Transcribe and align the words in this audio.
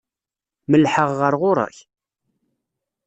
Mellḥeɣ 0.69 1.09
ɣer 1.19 1.33
ɣur-k? 1.41 1.77